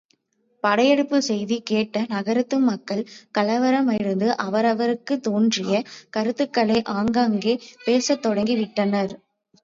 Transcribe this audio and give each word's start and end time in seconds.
படையெடுப்புச் 0.63 1.25
செய்தி 1.25 1.57
கேட்ட 1.61 2.05
நகரத்து 2.09 2.57
மக்கள் 2.61 3.01
கலவரமடைந்து 3.37 4.27
அவரவர்க்குத் 4.45 5.23
தோன்றிய 5.23 5.75
கருத்துக்களை 6.09 6.79
அங்கங்கே 6.95 7.53
பேசத் 7.85 8.21
தொடங்கி 8.21 8.55
விட்டனர். 8.55 9.13